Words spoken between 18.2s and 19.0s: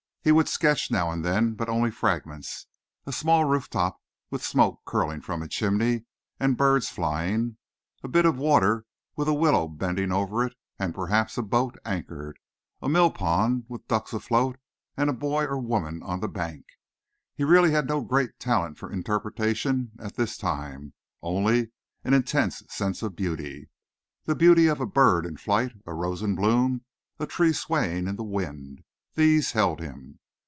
talent for